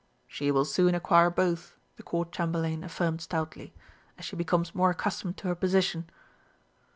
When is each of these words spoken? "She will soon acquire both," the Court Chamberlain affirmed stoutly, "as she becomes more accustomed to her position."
"She 0.25 0.49
will 0.49 0.65
soon 0.65 0.95
acquire 0.95 1.29
both," 1.29 1.75
the 1.95 2.01
Court 2.01 2.31
Chamberlain 2.31 2.83
affirmed 2.83 3.21
stoutly, 3.21 3.71
"as 4.17 4.25
she 4.25 4.35
becomes 4.35 4.73
more 4.73 4.89
accustomed 4.89 5.37
to 5.37 5.47
her 5.47 5.53
position." 5.53 6.09